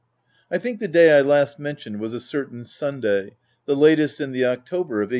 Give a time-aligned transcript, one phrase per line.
[0.49, 3.35] I think the day I last mentioned, was a certain Sunday,
[3.67, 5.09] the latest in the October of 182?.